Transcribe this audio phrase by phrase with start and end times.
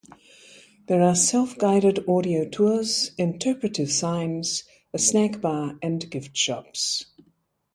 [0.87, 4.63] There are self-guided audio tours, interpretive signs,
[4.95, 7.05] a snackbar, and gift shops.